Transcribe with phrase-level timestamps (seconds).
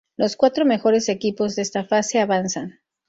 [0.17, 2.79] Los cuatro mejores equipos de esta fase avanzan.